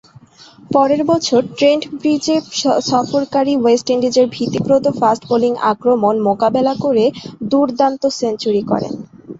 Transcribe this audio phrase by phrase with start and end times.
[0.71, 2.35] পরের বছর ট্রেন্ট ব্রিজে
[2.89, 7.05] সফরকারী ওয়েস্ট ইন্ডিজের ভীতিপ্রদ ফাস্ট-বোলিং আক্রমণ মোকাবেলা করে
[7.51, 8.93] দূর্দান্ত সেঞ্চুরি করেন।